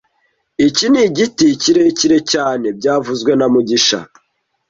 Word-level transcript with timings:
Iki 0.67 0.85
ni 0.91 0.99
igiti 1.07 1.47
kirekire 1.61 2.17
cyane 2.31 2.67
byavuzwe 2.77 3.31
na 3.35 3.45
mugisha 3.53 3.99